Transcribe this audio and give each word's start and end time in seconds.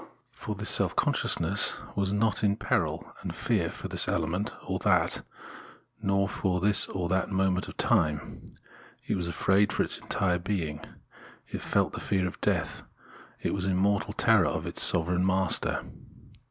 For 0.31 0.55
this 0.55 0.71
self 0.71 0.95
consciousness 0.95 1.77
was 1.95 2.11
not 2.11 2.43
in 2.43 2.55
peril 2.55 3.13
and 3.21 3.35
fear 3.35 3.69
for 3.69 3.87
this 3.87 4.07
element 4.07 4.51
or 4.65 4.79
that, 4.79 5.21
nor 6.01 6.27
for 6.27 6.59
this 6.59 6.87
or 6.87 7.07
that 7.09 7.29
moment 7.29 7.67
of 7.67 7.77
time, 7.77 8.43
it 9.05 9.13
was 9.15 9.27
afraid 9.27 9.71
for 9.71 9.83
its 9.83 9.99
entire 9.99 10.39
being; 10.39 10.83
it 11.49 11.61
felt 11.61 11.93
the 11.93 11.99
fear 11.99 12.25
of 12.25 12.41
death, 12.41 12.81
it 13.43 13.53
was 13.53 13.67
in 13.67 13.75
mortal 13.75 14.13
terror 14.13 14.47
of 14.47 14.65
its 14.65 14.81
sovereign 14.81 15.23
master. 15.23 15.85